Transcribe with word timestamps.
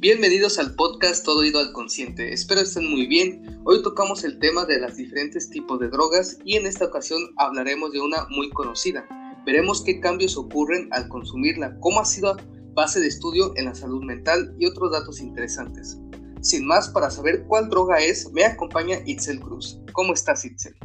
Bienvenidos 0.00 0.60
al 0.60 0.76
podcast 0.76 1.24
Todo 1.24 1.44
Ido 1.44 1.58
al 1.58 1.72
Consciente. 1.72 2.32
Espero 2.32 2.60
estén 2.60 2.88
muy 2.88 3.08
bien. 3.08 3.60
Hoy 3.64 3.82
tocamos 3.82 4.22
el 4.22 4.38
tema 4.38 4.64
de 4.64 4.78
los 4.78 4.94
diferentes 4.94 5.50
tipos 5.50 5.80
de 5.80 5.88
drogas 5.88 6.38
y 6.44 6.54
en 6.54 6.66
esta 6.66 6.84
ocasión 6.84 7.20
hablaremos 7.36 7.90
de 7.90 8.00
una 8.00 8.28
muy 8.30 8.48
conocida. 8.50 9.04
Veremos 9.44 9.82
qué 9.82 9.98
cambios 9.98 10.36
ocurren 10.36 10.88
al 10.92 11.08
consumirla, 11.08 11.76
cómo 11.80 11.98
ha 11.98 12.04
sido 12.04 12.36
base 12.74 13.00
de 13.00 13.08
estudio 13.08 13.52
en 13.56 13.64
la 13.64 13.74
salud 13.74 14.04
mental 14.04 14.54
y 14.56 14.66
otros 14.66 14.92
datos 14.92 15.20
interesantes. 15.20 15.98
Sin 16.42 16.64
más, 16.64 16.88
para 16.90 17.10
saber 17.10 17.44
cuál 17.48 17.68
droga 17.68 17.98
es, 17.98 18.30
me 18.30 18.44
acompaña 18.44 18.98
Itzel 19.04 19.40
Cruz. 19.40 19.80
¿Cómo 19.94 20.12
estás, 20.12 20.44
Itzel? 20.44 20.76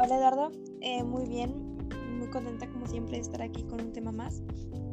Hola, 0.00 0.16
Eduardo. 0.16 0.50
Eh, 0.80 1.04
muy 1.04 1.26
bien, 1.26 1.78
muy 2.18 2.28
contenta 2.30 2.68
como 2.68 2.88
siempre 2.88 3.18
de 3.18 3.22
estar 3.22 3.40
aquí 3.40 3.62
con 3.62 3.80
un 3.80 3.92
tema 3.92 4.10
más. 4.10 4.42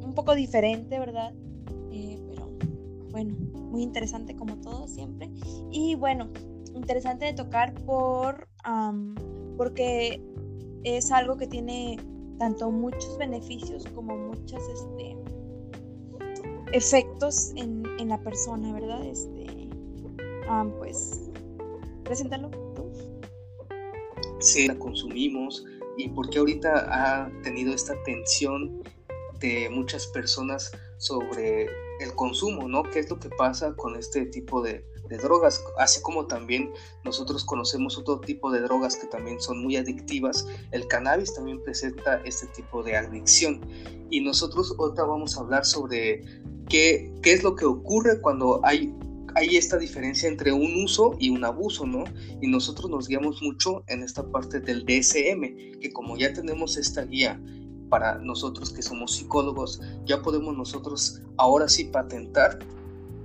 Un 0.04 0.14
poco 0.14 0.36
diferente, 0.36 1.00
¿verdad? 1.00 1.34
Bueno, 3.14 3.36
muy 3.54 3.84
interesante 3.84 4.36
como 4.36 4.58
todo 4.58 4.88
siempre. 4.88 5.30
Y 5.70 5.94
bueno, 5.94 6.30
interesante 6.74 7.26
de 7.26 7.34
tocar 7.34 7.74
por 7.86 8.50
porque 9.56 10.20
es 10.84 11.12
algo 11.12 11.38
que 11.38 11.46
tiene 11.46 12.00
tanto 12.40 12.72
muchos 12.72 13.16
beneficios 13.20 13.86
como 13.94 14.18
muchos 14.18 14.64
este, 14.68 15.16
efectos 16.72 17.54
en, 17.56 17.84
en 18.00 18.10
la 18.10 18.20
persona, 18.20 18.74
¿verdad? 18.74 19.06
Este, 19.06 19.70
pues, 20.80 21.30
preséntalo. 22.04 22.50
Sí, 24.40 24.68
la 24.68 24.78
consumimos 24.80 25.64
y 25.98 26.10
porque 26.10 26.40
ahorita 26.40 26.88
ha 26.90 27.32
tenido 27.44 27.76
esta 27.76 27.94
tensión 28.06 28.82
de 29.40 29.70
muchas 29.70 30.08
personas 30.08 30.72
sobre 30.98 31.68
el 32.04 32.14
consumo, 32.16 32.68
¿no? 32.68 32.84
¿Qué 32.84 33.00
es 33.00 33.10
lo 33.10 33.20
que 33.20 33.30
pasa 33.30 33.74
con 33.76 33.96
este 33.96 34.26
tipo 34.26 34.62
de, 34.62 34.86
drogas? 35.22 35.64
Así 35.78 36.02
como 36.02 36.26
también 36.26 36.72
nosotros 37.04 37.44
conocemos 37.46 37.98
otro 37.98 38.20
tipo 38.20 38.52
de 38.52 38.62
drogas 38.62 38.96
que 38.96 39.06
también 39.08 39.40
son 39.40 39.62
muy 39.62 39.78
adictivas, 39.78 40.48
el 40.72 40.88
cannabis 40.88 41.34
también 41.36 41.62
presenta 41.64 42.22
este 42.26 42.48
tipo 42.48 42.82
de 42.82 42.98
adicción. 42.98 43.62
Y 44.10 44.22
nosotros 44.22 44.76
ahorita 44.78 45.04
vamos 45.04 45.38
a 45.38 45.42
hablar 45.42 45.66
sobre 45.66 46.24
qué, 46.68 47.14
qué 47.22 47.34
es 47.34 47.44
lo 47.44 47.56
que 47.56 47.66
ocurre 47.66 48.22
cuando 48.22 48.60
hay 48.64 48.94
hay 49.36 49.58
esta 49.58 49.78
diferencia 49.78 50.30
entre 50.30 50.52
un 50.52 50.84
uso 50.84 51.16
y 51.20 51.30
un 51.30 51.44
abuso, 51.44 51.86
¿no? 51.86 52.04
Y 52.42 52.48
nosotros 52.48 52.90
nos 52.90 53.08
guiamos 53.08 53.42
mucho 53.42 53.84
en 53.88 54.04
esta 54.04 54.24
parte 54.24 54.60
del 54.60 54.86
DSM, 54.86 55.80
que 55.80 55.92
como 55.92 56.18
ya 56.18 56.34
tenemos 56.34 56.78
esta 56.78 57.04
guía 57.04 57.42
para 57.94 58.16
nosotros 58.16 58.74
que 58.74 58.82
somos 58.82 59.16
psicólogos, 59.18 59.80
ya 60.04 60.20
podemos 60.24 60.58
nosotros 60.58 61.22
ahora 61.38 61.70
sí 61.70 61.84
patentar 61.84 62.58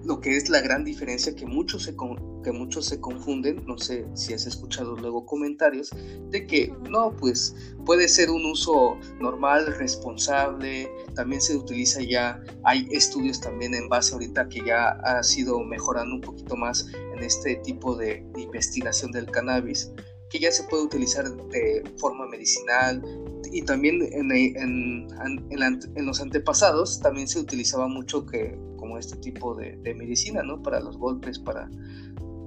lo 0.04 0.20
que 0.20 0.36
es 0.36 0.50
la 0.50 0.60
gran 0.60 0.84
diferencia 0.84 1.34
que 1.34 1.46
muchos 1.46 1.84
se, 1.84 1.96
que 2.44 2.52
muchos 2.52 2.84
se 2.84 3.00
confunden, 3.00 3.64
no 3.66 3.78
sé 3.78 4.06
si 4.12 4.34
has 4.34 4.46
escuchado 4.46 4.94
luego 4.94 5.24
comentarios, 5.24 5.88
de 6.28 6.46
que 6.46 6.70
no, 6.90 7.16
pues 7.16 7.56
puede 7.86 8.08
ser 8.08 8.28
un 8.28 8.44
uso 8.44 8.98
normal, 9.18 9.74
responsable, 9.78 10.90
también 11.14 11.40
se 11.40 11.56
utiliza 11.56 12.02
ya, 12.02 12.38
hay 12.64 12.86
estudios 12.90 13.40
también 13.40 13.74
en 13.74 13.88
base 13.88 14.12
ahorita 14.12 14.50
que 14.50 14.66
ya 14.66 14.90
ha 15.02 15.22
sido 15.22 15.60
mejorando 15.60 16.16
un 16.16 16.20
poquito 16.20 16.56
más 16.56 16.86
en 17.14 17.24
este 17.24 17.56
tipo 17.64 17.96
de 17.96 18.22
investigación 18.36 19.12
del 19.12 19.30
cannabis, 19.30 19.90
que 20.30 20.38
ya 20.38 20.50
se 20.52 20.64
puede 20.64 20.84
utilizar 20.84 21.24
de 21.30 21.82
forma 21.98 22.26
medicinal 22.26 23.02
y 23.50 23.62
también 23.62 24.02
en, 24.12 24.30
en, 24.30 25.08
en, 25.50 25.80
en 25.96 26.06
los 26.06 26.20
antepasados 26.20 27.00
también 27.00 27.28
se 27.28 27.40
utilizaba 27.40 27.88
mucho 27.88 28.26
que 28.26 28.58
como 28.76 28.98
este 28.98 29.16
tipo 29.18 29.54
de, 29.54 29.76
de 29.78 29.94
medicina, 29.94 30.42
¿no? 30.42 30.62
Para 30.62 30.80
los 30.80 30.96
golpes, 30.96 31.38
para 31.38 31.68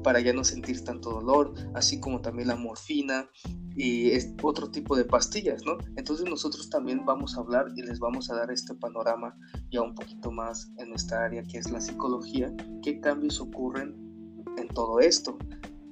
para 0.04 0.20
ya 0.20 0.34
no 0.34 0.44
sentir 0.44 0.84
tanto 0.84 1.12
dolor, 1.12 1.54
así 1.74 2.00
como 2.00 2.22
también 2.22 2.48
la 2.48 2.56
morfina 2.56 3.30
y 3.76 4.12
otro 4.44 4.70
tipo 4.70 4.96
de 4.96 5.06
pastillas, 5.06 5.64
¿no? 5.66 5.78
Entonces 5.96 6.30
nosotros 6.30 6.70
también 6.70 7.06
vamos 7.06 7.38
a 7.38 7.42
hablar 7.42 7.68
y 7.76 7.82
les 7.82 8.00
vamos 8.00 8.30
a 8.30 8.36
dar 8.36 8.52
este 8.52 8.74
panorama 8.76 9.36
ya 9.72 9.82
un 9.82 9.96
poquito 9.96 10.32
más 10.32 10.72
en 10.78 10.94
esta 10.94 11.24
área 11.24 11.44
que 11.44 11.58
es 11.58 11.72
la 11.72 11.80
psicología, 11.80 12.54
qué 12.84 13.00
cambios 13.00 13.40
ocurren 13.40 13.96
en 14.58 14.68
todo 14.70 15.00
esto. 15.00 15.38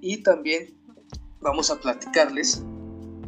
Y 0.02 0.24
también 0.24 0.79
vamos 1.42 1.70
a 1.72 1.80
platicarles 1.80 2.64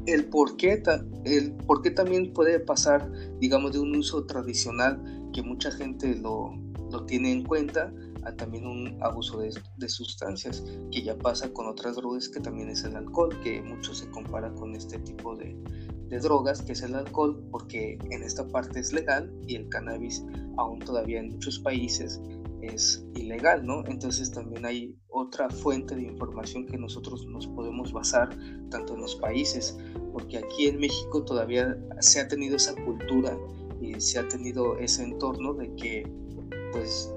el 0.05 0.25
por 0.25 0.57
qué, 0.57 0.81
el 1.25 1.53
por 1.53 1.81
también 1.94 2.33
puede 2.33 2.59
pasar, 2.59 3.11
digamos, 3.39 3.73
de 3.73 3.79
un 3.79 3.95
uso 3.95 4.25
tradicional 4.25 5.01
que 5.33 5.44
mucha 5.44 5.72
gente 5.72 6.16
lo, 6.16 6.53
lo 6.91 7.05
tiene 7.05 7.31
en 7.31 7.44
cuenta 7.44 7.94
a 8.23 8.35
también 8.35 8.67
un 8.67 8.97
abuso 9.01 9.39
de, 9.39 9.51
de, 9.77 9.89
sustancias 9.89 10.63
que 10.91 11.01
ya 11.01 11.17
pasa 11.17 11.51
con 11.53 11.67
otras 11.67 11.95
drogas 11.95 12.29
que 12.29 12.39
también 12.39 12.69
es 12.69 12.83
el 12.83 12.95
alcohol, 12.95 13.35
que 13.44 13.61
mucho 13.61 13.94
se 13.94 14.07
compara 14.09 14.53
con 14.53 14.75
este 14.75 15.00
tipo 15.00 15.35
de, 15.35 15.55
de 16.07 16.19
drogas 16.19 16.61
que 16.61 16.73
es 16.73 16.81
el 16.83 16.94
alcohol 16.94 17.41
porque 17.50 17.97
en 18.11 18.21
esta 18.21 18.47
parte 18.47 18.79
es 18.79 18.94
legal 18.94 19.33
y 19.47 19.55
el 19.55 19.69
cannabis 19.69 20.23
aún 20.57 20.79
todavía 20.79 21.19
en 21.19 21.29
muchos 21.29 21.59
países 21.59 22.21
es 22.61 23.03
ilegal, 23.16 23.66
¿no? 23.66 23.85
Entonces 23.85 24.31
también 24.31 24.66
hay 24.66 24.95
otra 25.09 25.49
fuente 25.49 25.95
de 25.95 26.03
información 26.03 26.66
que 26.66 26.77
nosotros 26.77 27.25
nos 27.27 27.47
podemos 27.47 27.91
basar 27.91 28.29
tanto 28.69 28.94
en 28.95 29.01
los 29.01 29.16
países, 29.16 29.77
porque 30.13 30.38
aquí 30.38 30.67
en 30.67 30.79
México 30.79 31.23
todavía 31.23 31.77
se 32.00 32.19
ha 32.19 32.27
tenido 32.27 32.55
esa 32.55 32.75
cultura 32.75 33.38
y 33.81 34.00
se 34.00 34.19
ha 34.19 34.27
tenido 34.27 34.77
ese 34.77 35.03
entorno 35.03 35.53
de 35.53 35.73
que 35.75 36.03
pues 36.71 37.13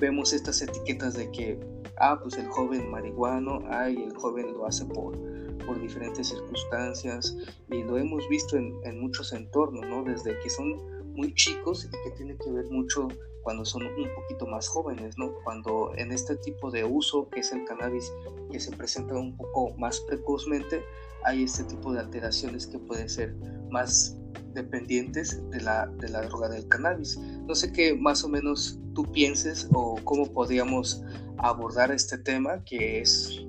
vemos 0.00 0.32
estas 0.32 0.60
etiquetas 0.62 1.14
de 1.14 1.30
que, 1.30 1.58
ah, 1.98 2.18
pues 2.20 2.36
el 2.36 2.46
joven 2.48 2.90
marihuano, 2.90 3.62
ay, 3.68 4.02
el 4.02 4.14
joven 4.14 4.52
lo 4.52 4.66
hace 4.66 4.84
por, 4.86 5.18
por 5.66 5.80
diferentes 5.80 6.28
circunstancias 6.28 7.36
y 7.70 7.82
lo 7.82 7.98
hemos 7.98 8.28
visto 8.28 8.56
en, 8.56 8.74
en 8.84 9.00
muchos 9.00 9.32
entornos, 9.32 9.86
¿no? 9.86 10.02
Desde 10.04 10.38
que 10.40 10.50
son 10.50 10.99
muy 11.14 11.34
chicos 11.34 11.84
y 11.84 11.90
que 11.90 12.16
tiene 12.16 12.36
que 12.36 12.50
ver 12.50 12.66
mucho 12.70 13.08
cuando 13.42 13.64
son 13.64 13.86
un 13.86 14.14
poquito 14.14 14.46
más 14.46 14.68
jóvenes, 14.68 15.16
¿no? 15.16 15.32
Cuando 15.44 15.92
en 15.96 16.12
este 16.12 16.36
tipo 16.36 16.70
de 16.70 16.84
uso, 16.84 17.28
que 17.30 17.40
es 17.40 17.52
el 17.52 17.64
cannabis, 17.64 18.12
que 18.50 18.60
se 18.60 18.76
presenta 18.76 19.14
un 19.14 19.36
poco 19.36 19.74
más 19.78 20.00
precozmente, 20.00 20.84
hay 21.24 21.44
este 21.44 21.64
tipo 21.64 21.92
de 21.92 22.00
alteraciones 22.00 22.66
que 22.66 22.78
pueden 22.78 23.08
ser 23.08 23.34
más 23.70 24.16
dependientes 24.52 25.48
de 25.50 25.60
la, 25.60 25.86
de 25.86 26.08
la 26.08 26.22
droga 26.22 26.48
del 26.48 26.66
cannabis. 26.68 27.18
No 27.46 27.54
sé 27.54 27.72
qué 27.72 27.94
más 27.94 28.24
o 28.24 28.28
menos 28.28 28.78
tú 28.94 29.04
pienses 29.10 29.68
o 29.72 29.96
cómo 30.04 30.26
podríamos 30.26 31.02
abordar 31.38 31.90
este 31.90 32.18
tema, 32.18 32.62
que 32.64 33.00
es 33.00 33.44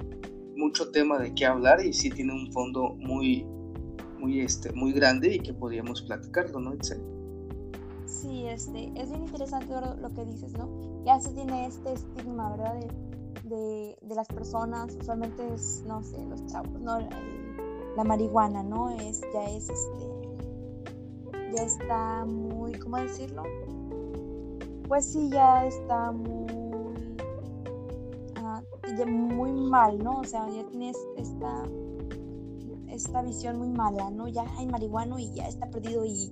mucho 0.56 0.92
tema 0.92 1.18
de 1.18 1.34
qué 1.34 1.46
hablar 1.46 1.84
y 1.84 1.94
sí 1.94 2.10
tiene 2.10 2.34
un 2.34 2.52
fondo 2.52 2.96
muy, 3.00 3.46
muy, 4.20 4.42
este, 4.42 4.72
muy 4.74 4.94
grande 4.94 5.36
y 5.36 5.40
que 5.40 5.54
podríamos 5.54 6.04
platicarlo, 6.04 6.60
¿no, 6.60 6.74
Sí, 8.12 8.46
este, 8.46 8.92
es 9.02 9.10
bien 9.10 9.24
interesante 9.24 9.74
lo 10.02 10.14
que 10.14 10.26
dices, 10.26 10.52
¿no? 10.54 10.68
Ya 11.06 11.18
se 11.22 11.30
tiene 11.30 11.66
este 11.66 11.94
estigma, 11.94 12.50
¿verdad? 12.52 12.74
De, 12.76 13.56
de, 13.56 13.98
de 14.02 14.16
las 14.16 14.28
personas, 14.28 14.94
usualmente 15.00 15.42
es, 15.54 15.82
no 15.88 16.04
sé, 16.04 16.22
los 16.26 16.46
chavos, 16.48 16.78
¿no? 16.82 17.00
la 17.96 18.04
marihuana, 18.04 18.64
¿no? 18.64 18.90
Es, 18.90 19.22
ya 19.34 19.50
es, 19.50 19.70
este, 19.70 21.56
ya 21.56 21.64
está 21.64 22.26
muy, 22.26 22.74
¿cómo 22.74 22.98
decirlo? 22.98 23.44
Pues 24.90 25.06
sí, 25.06 25.30
ya 25.30 25.66
está 25.66 26.12
muy, 26.12 27.16
ah, 28.36 28.62
muy 29.08 29.52
mal, 29.54 30.04
¿no? 30.04 30.20
O 30.20 30.24
sea, 30.26 30.50
ya 30.50 30.66
tienes 30.68 30.98
esta, 31.16 31.64
esta 32.90 33.22
visión 33.22 33.58
muy 33.58 33.70
mala, 33.70 34.10
¿no? 34.12 34.28
Ya 34.28 34.44
hay 34.58 34.68
marihuana 34.68 35.20
y 35.20 35.34
ya 35.34 35.48
está 35.48 35.70
perdido 35.70 36.04
y, 36.06 36.30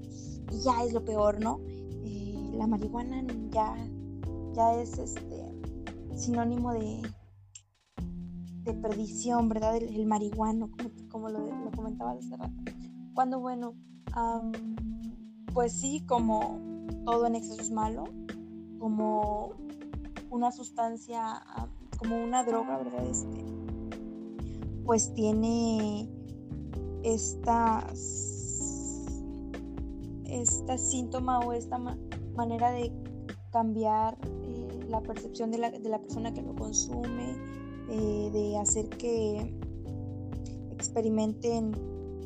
ya 0.52 0.84
es 0.84 0.94
lo 0.94 1.04
peor, 1.04 1.40
¿no? 1.40 1.60
La 2.54 2.68
marihuana 2.68 3.24
ya, 3.52 3.76
ya 4.54 4.82
es 4.82 4.98
este 4.98 5.60
sinónimo 6.16 6.74
de, 6.74 7.02
de 8.64 8.74
perdición, 8.74 9.50
¿verdad? 9.50 9.78
El, 9.78 10.06
marihuano, 10.06 10.70
como, 11.10 11.30
lo, 11.30 11.40
comentaba 11.76 12.12
hace 12.12 12.36
rato. 12.36 12.54
Cuando, 13.14 13.40
bueno, 13.40 13.76
pues 15.54 15.74
sí, 15.74 16.04
como 16.06 16.60
todo 17.06 17.28
en 17.28 17.36
exceso 17.36 17.62
es 17.62 17.72
malo, 17.72 18.06
como 18.80 19.54
una 20.30 20.52
sustancia, 20.52 21.42
como 21.98 22.22
una 22.24 22.44
droga, 22.44 22.78
¿verdad? 22.78 23.06
Este, 23.06 23.46
pues 24.86 25.14
tiene 25.14 26.10
estas, 27.04 28.29
esta 30.30 30.78
síntoma 30.78 31.40
o 31.40 31.54
esta 31.54 31.78
manera 32.36 32.72
de 32.72 32.92
cambiar 33.52 34.18
eh, 34.44 34.86
la 34.88 35.02
percepción 35.02 35.52
de 35.52 35.58
la, 35.58 35.72
de 35.72 35.90
la, 35.90 36.00
persona 36.00 36.34
que 36.34 36.42
lo 36.42 36.56
consume, 36.56 37.36
eh, 37.90 38.30
de 38.32 38.58
hacer 38.58 38.90
que 38.90 39.54
experimenten 40.74 41.72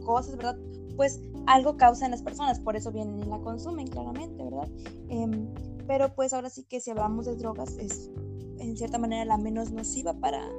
cosas, 0.05 0.35
¿verdad? 0.37 0.57
Pues 0.95 1.21
algo 1.47 1.77
causa 1.77 2.05
en 2.05 2.11
las 2.11 2.21
personas, 2.21 2.59
por 2.59 2.75
eso 2.75 2.91
vienen 2.91 3.19
y 3.21 3.25
la 3.25 3.39
consumen 3.39 3.87
claramente, 3.87 4.43
¿verdad? 4.43 4.69
Em, 5.09 5.47
pero 5.87 6.13
pues 6.13 6.33
ahora 6.33 6.49
sí 6.49 6.63
que 6.63 6.79
si 6.79 6.91
hablamos 6.91 7.25
de 7.25 7.35
drogas 7.35 7.77
es 7.77 8.09
en 8.59 8.77
cierta 8.77 8.97
manera 8.97 9.25
la 9.25 9.37
menos 9.37 9.71
nociva 9.71 10.13
para, 10.13 10.49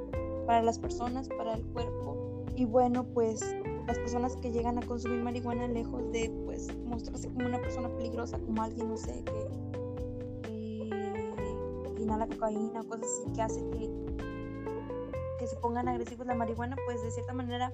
para 0.47 0.63
las 0.63 0.79
personas, 0.79 1.29
para 1.29 1.55
el 1.55 1.65
cuerpo. 1.67 2.45
Y 2.57 2.67
bueno, 2.67 3.05
pues 3.05 3.41
las 3.87 3.99
personas 3.99 4.37
que 4.37 4.51
llegan 4.51 4.79
a 4.79 4.87
consumir 4.87 5.23
marihuana 5.23 5.69
lejos 5.69 6.11
de 6.13 6.31
pues 6.45 6.75
mostrarse 6.85 7.29
como 7.29 7.47
una 7.47 7.61
persona 7.61 7.89
peligrosa, 7.97 8.39
como 8.39 8.63
alguien, 8.63 8.89
no 8.89 8.97
sé, 8.97 9.23
que, 9.25 9.65
inhala 12.01 12.27
cocaína 12.27 12.83
cosas 12.85 13.07
así 13.07 13.33
que 13.33 13.43
hace 13.43 13.61
que, 13.71 13.91
que 15.39 15.47
se 15.47 15.57
pongan 15.57 15.89
agresivos 15.89 16.27
la 16.27 16.35
marihuana, 16.35 16.77
pues 16.85 17.03
de 17.03 17.11
cierta 17.11 17.33
manera 17.33 17.73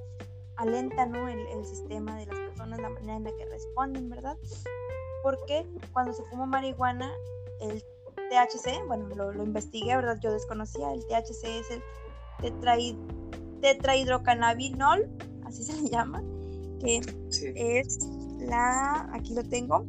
alenta 0.56 1.06
¿no? 1.06 1.28
el, 1.28 1.38
el 1.48 1.64
sistema 1.64 2.16
de 2.16 2.26
las 2.26 2.38
personas, 2.38 2.80
la 2.80 2.90
manera 2.90 3.16
en 3.16 3.24
la 3.24 3.32
que 3.32 3.44
responden, 3.46 4.08
¿verdad? 4.08 4.36
Porque 5.22 5.66
cuando 5.92 6.12
se 6.12 6.22
fuma 6.24 6.46
marihuana, 6.46 7.12
el 7.60 7.82
THC, 8.30 8.86
bueno, 8.86 9.08
lo, 9.14 9.32
lo 9.32 9.42
investigué, 9.42 9.96
¿verdad? 9.96 10.18
Yo 10.20 10.32
desconocía, 10.32 10.92
el 10.92 11.04
THC 11.06 11.44
es 11.44 11.70
el 11.70 11.82
tetraid, 12.40 12.96
tetrahidrocannabinol, 13.60 15.08
así 15.50 15.64
se 15.64 15.80
le 15.80 15.88
llama, 15.88 16.22
que 16.80 17.00
es 17.54 17.98
la, 18.38 19.10
aquí 19.12 19.34
lo 19.34 19.44
tengo, 19.44 19.84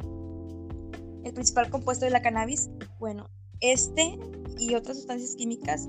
el 1.24 1.34
principal 1.34 1.70
compuesto 1.70 2.06
de 2.06 2.12
la 2.12 2.22
cannabis. 2.22 2.70
Bueno, 3.00 3.30
este 3.62 4.20
y 4.58 4.76
otras 4.76 4.98
sustancias 4.98 5.36
químicas 5.36 5.88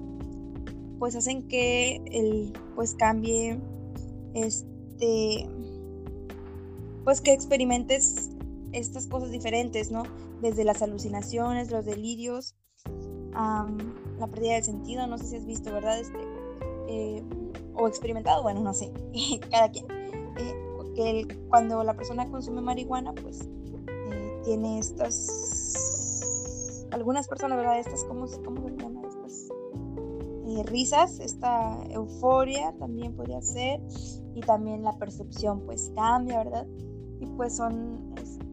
pues 0.98 1.16
hacen 1.16 1.48
que 1.48 1.96
el 2.12 2.52
pues 2.76 2.94
cambie 2.94 3.58
este 4.34 5.48
pues 7.04 7.20
que 7.20 7.32
experimentes 7.32 8.30
estas 8.72 9.06
cosas 9.06 9.30
diferentes, 9.30 9.90
¿no? 9.90 10.04
Desde 10.40 10.64
las 10.64 10.80
alucinaciones, 10.82 11.70
los 11.70 11.84
delirios, 11.84 12.54
la 13.34 14.26
pérdida 14.30 14.54
del 14.54 14.64
sentido, 14.64 15.06
no 15.06 15.18
sé 15.18 15.26
si 15.26 15.36
has 15.36 15.44
visto, 15.44 15.72
¿verdad? 15.72 15.98
Este, 15.98 16.18
eh, 16.88 17.22
o 17.74 17.88
experimentado, 17.88 18.42
bueno, 18.42 18.60
no 18.60 18.74
sé, 18.74 18.92
cada 19.50 19.70
quien. 19.70 19.86
Eh, 19.90 20.72
que 20.94 21.26
cuando 21.48 21.82
la 21.84 21.94
persona 21.94 22.30
consume 22.30 22.60
marihuana, 22.60 23.14
pues 23.14 23.48
eh, 24.10 24.40
tiene 24.44 24.78
estas, 24.78 25.26
algunas 26.90 27.28
personas, 27.28 27.56
¿verdad? 27.56 27.78
Estas, 27.78 28.04
¿cómo, 28.04 28.26
cómo 28.44 28.68
se 28.68 28.76
llama? 28.76 29.00
Estas 29.08 29.50
risas, 30.66 31.18
esta 31.20 31.82
euforia 31.88 32.74
también 32.78 33.14
podría 33.14 33.40
ser, 33.40 33.80
y 34.34 34.40
también 34.40 34.82
la 34.82 34.96
percepción 34.98 35.60
pues 35.60 35.92
cambia, 35.94 36.38
¿verdad? 36.38 36.66
Y 37.20 37.26
pues 37.26 37.56
son 37.56 38.14
este, 38.16 38.44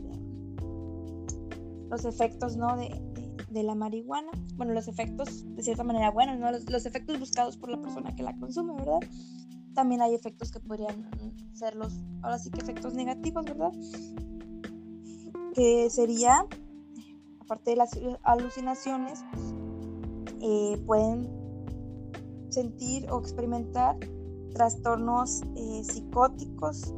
los 1.89 2.05
efectos, 2.05 2.55
¿no? 2.57 2.75
De, 2.77 2.89
de, 3.13 3.28
la 3.51 3.75
marihuana. 3.75 4.31
Bueno, 4.55 4.73
los 4.73 4.87
efectos 4.87 5.43
de 5.55 5.63
cierta 5.63 5.83
manera 5.83 6.11
buenos, 6.11 6.39
¿no? 6.39 6.51
Los, 6.51 6.69
los, 6.69 6.85
efectos 6.85 7.19
buscados 7.19 7.57
por 7.57 7.69
la 7.69 7.81
persona 7.81 8.15
que 8.15 8.23
la 8.23 8.37
consume, 8.37 8.73
¿verdad? 8.73 8.99
También 9.73 10.01
hay 10.01 10.15
efectos 10.15 10.51
que 10.51 10.59
podrían 10.59 11.09
ser 11.53 11.75
los, 11.75 11.93
ahora 12.21 12.39
sí 12.39 12.49
que 12.49 12.61
efectos 12.61 12.93
negativos, 12.93 13.45
¿verdad? 13.45 13.71
Que 15.53 15.89
sería, 15.89 16.45
aparte 17.39 17.71
de 17.71 17.77
las 17.77 17.91
alucinaciones, 18.23 19.23
eh, 20.41 20.81
pueden 20.85 21.27
sentir 22.49 23.09
o 23.11 23.19
experimentar 23.19 23.97
trastornos 24.53 25.43
eh, 25.55 25.83
psicóticos 25.83 26.93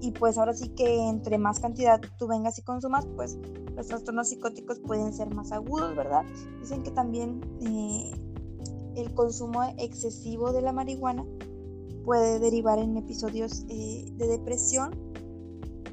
y 0.00 0.12
pues 0.12 0.38
ahora 0.38 0.54
sí 0.54 0.68
que 0.70 1.08
entre 1.08 1.38
más 1.38 1.60
cantidad 1.60 2.00
tú 2.18 2.26
vengas 2.26 2.58
y 2.58 2.62
consumas, 2.62 3.06
pues 3.16 3.36
los 3.76 3.86
trastornos 3.86 4.28
psicóticos 4.28 4.78
pueden 4.78 5.12
ser 5.12 5.34
más 5.34 5.52
agudos, 5.52 5.94
¿verdad? 5.96 6.24
Dicen 6.60 6.82
que 6.82 6.90
también 6.90 7.40
eh, 7.60 8.12
el 8.96 9.14
consumo 9.14 9.62
excesivo 9.78 10.52
de 10.52 10.62
la 10.62 10.72
marihuana 10.72 11.24
puede 12.04 12.38
derivar 12.38 12.78
en 12.78 12.96
episodios 12.96 13.64
eh, 13.68 14.06
de 14.16 14.26
depresión 14.26 14.90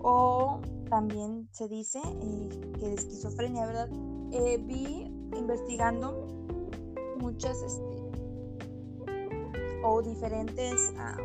o 0.01 0.61
también 0.89 1.47
se 1.51 1.67
dice 1.67 1.99
eh, 2.03 2.49
que 2.79 2.87
de 2.87 2.93
esquizofrenia, 2.95 3.65
¿verdad? 3.65 3.89
vi 4.67 5.11
investigando 5.37 6.27
muchas 7.19 7.61
este, 7.61 7.95
o 9.83 10.01
diferentes 10.01 10.93
ah, 10.97 11.17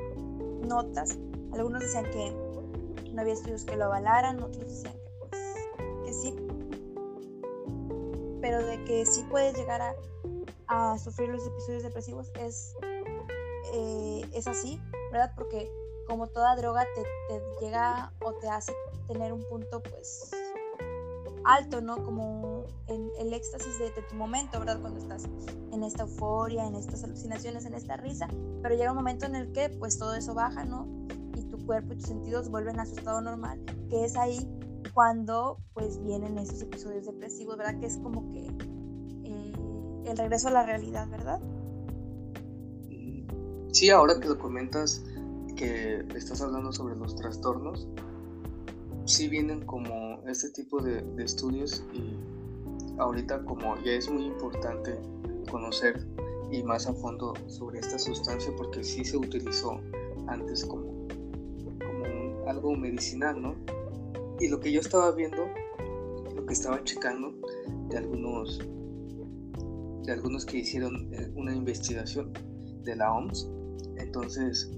notas. 0.67 1.19
Algunos 1.53 1.81
decían 1.81 2.05
que 2.05 2.50
no 3.13 3.23
había 3.23 3.35
estudios 3.35 3.65
que 3.65 3.77
lo 3.77 3.87
avalaran, 3.87 4.43
otros 4.43 4.69
decían 4.69 4.95
que, 4.95 5.11
pues, 5.19 6.17
sí, 6.17 6.35
pero 8.41 8.65
de 8.65 8.83
que 8.85 9.07
sí 9.07 9.25
puedes 9.31 9.57
llegar 9.57 9.81
a, 9.81 9.95
a 10.67 10.99
sufrir 10.99 11.29
los 11.29 11.47
episodios 11.47 11.83
depresivos 11.83 12.31
es, 12.41 12.75
eh, 13.75 14.29
es 14.33 14.47
así, 14.47 14.81
¿verdad? 15.13 15.33
Porque 15.37 15.71
como 16.07 16.27
toda 16.27 16.57
droga 16.57 16.85
te, 16.95 17.03
te, 17.29 17.43
llega 17.61 18.13
o 18.21 18.33
te 18.35 18.49
hace 18.49 18.73
tener 19.07 19.33
un 19.33 19.45
punto 19.45 19.83
pues 19.83 20.31
alto, 21.45 21.81
¿no? 21.81 22.03
Como 22.05 22.65
en 22.89 23.11
el 23.19 23.33
éxtasis 23.33 23.79
de, 23.79 23.91
de, 23.93 24.03
tu 24.03 24.15
momento, 24.17 24.59
¿verdad? 24.59 24.81
Cuando 24.81 24.99
estás 24.99 25.25
en 25.73 25.83
esta 25.83 26.03
euforia, 26.03 26.67
en 26.67 26.75
estas 26.75 27.05
alucinaciones, 27.05 27.65
en 27.65 27.75
esta 27.75 27.97
risa, 27.97 28.29
pero 28.63 28.75
llega 28.75 28.91
un 28.91 28.97
momento 28.97 29.27
en 29.27 29.37
el 29.37 29.53
que 29.53 29.71
pues 29.71 29.99
todo 29.99 30.15
eso 30.15 30.35
baja, 30.35 30.65
¿no? 30.65 31.00
Cuerpo 31.71 31.93
y 31.93 31.99
tus 31.99 32.09
sentidos 32.09 32.49
vuelven 32.49 32.81
a 32.81 32.85
su 32.85 32.97
estado 32.97 33.21
normal, 33.21 33.61
que 33.89 34.05
es 34.05 34.17
ahí 34.17 34.45
cuando 34.93 35.57
pues 35.73 36.03
vienen 36.03 36.37
esos 36.37 36.61
episodios 36.63 37.07
depresivos, 37.07 37.57
¿verdad? 37.57 37.79
Que 37.79 37.87
es 37.87 37.97
como 37.99 38.29
que 38.33 38.49
eh, 39.23 39.53
el 40.07 40.17
regreso 40.17 40.49
a 40.49 40.51
la 40.51 40.67
realidad, 40.67 41.09
¿verdad? 41.09 41.41
Sí, 43.71 43.89
ahora 43.89 44.19
que 44.19 44.29
lo 44.29 44.37
comentas, 44.37 45.05
que 45.55 46.05
estás 46.17 46.43
hablando 46.43 46.73
sobre 46.73 46.97
los 46.97 47.15
trastornos, 47.15 47.87
sí 49.05 49.29
vienen 49.29 49.65
como 49.65 50.19
este 50.27 50.51
tipo 50.51 50.83
de, 50.83 51.03
de 51.03 51.23
estudios 51.23 51.85
y 51.93 52.17
ahorita 52.99 53.45
como 53.45 53.77
ya 53.85 53.93
es 53.93 54.11
muy 54.11 54.25
importante 54.25 54.99
conocer 55.49 56.05
y 56.51 56.65
más 56.65 56.89
a 56.89 56.95
fondo 56.95 57.33
sobre 57.47 57.79
esta 57.79 57.97
sustancia 57.97 58.53
porque 58.57 58.83
sí 58.83 59.05
se 59.05 59.17
utilizó 59.17 59.81
antes 60.27 60.65
como 60.65 60.90
algo 62.51 62.75
medicinal, 62.77 63.41
¿no? 63.41 63.55
Y 64.41 64.49
lo 64.49 64.61
que 64.61 64.73
yo 64.73 64.81
estaba 64.81 65.13
viendo, 65.13 65.47
lo 66.35 66.45
que 66.47 66.53
estaba 66.53 66.83
checando 66.85 67.35
de 67.89 67.99
algunos, 67.99 68.59
de 70.05 70.13
algunos 70.13 70.45
que 70.45 70.59
hicieron 70.59 71.13
eh, 71.15 71.31
una 71.35 71.55
investigación 71.55 72.33
de 72.85 72.97
la 72.97 73.13
OMS, 73.13 73.49
entonces 73.97 74.71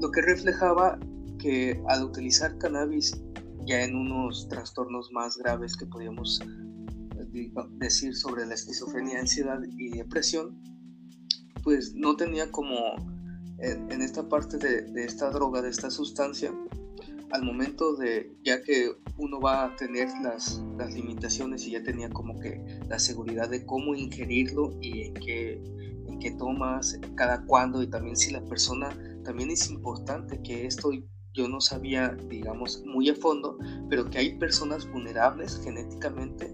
lo 0.00 0.10
que 0.10 0.22
reflejaba 0.22 0.98
que 1.38 1.82
al 1.88 2.04
utilizar 2.04 2.58
cannabis 2.58 3.20
ya 3.66 3.82
en 3.82 3.94
unos 3.94 4.48
trastornos 4.48 5.10
más 5.12 5.36
graves 5.36 5.76
que 5.76 5.86
podríamos 5.86 6.40
eh, 6.40 7.52
decir 7.78 8.16
sobre 8.16 8.46
la 8.46 8.54
esquizofrenia, 8.54 9.20
ansiedad 9.20 9.60
y 9.76 9.90
depresión, 9.96 10.60
pues 11.62 11.94
no 11.94 12.16
tenía 12.16 12.50
como 12.50 12.76
en, 13.58 14.02
esta 14.02 14.28
parte 14.28 14.56
de, 14.58 15.04
esta 15.04 15.30
droga, 15.30 15.62
de 15.62 15.70
esta 15.70 15.90
sustancia, 15.90 16.52
al 17.30 17.42
momento 17.42 17.96
de, 17.96 18.32
ya 18.42 18.62
que 18.62 18.92
uno 19.16 19.40
va 19.40 19.64
a 19.64 19.76
tener 19.76 20.08
las, 20.22 20.62
las 20.76 20.94
limitaciones 20.94 21.66
y 21.66 21.72
ya 21.72 21.82
tenía 21.82 22.08
como 22.10 22.38
que 22.38 22.62
la 22.88 22.98
seguridad 22.98 23.48
de 23.48 23.64
cómo 23.66 23.94
ingerirlo 23.94 24.76
y 24.80 25.02
en 25.02 25.14
qué, 25.14 25.62
en 26.06 26.18
qué 26.18 26.30
tomas, 26.32 26.98
cada 27.14 27.44
cuándo 27.44 27.82
y 27.82 27.88
también 27.88 28.16
si 28.16 28.32
la 28.32 28.44
persona, 28.44 28.96
también 29.24 29.50
es 29.50 29.70
importante 29.70 30.40
que 30.42 30.66
esto 30.66 30.90
yo 31.34 31.48
no 31.48 31.60
sabía, 31.60 32.16
digamos, 32.28 32.82
muy 32.84 33.08
a 33.10 33.14
fondo, 33.14 33.58
pero 33.88 34.08
que 34.10 34.18
hay 34.18 34.38
personas 34.38 34.90
vulnerables 34.90 35.60
genéticamente 35.62 36.52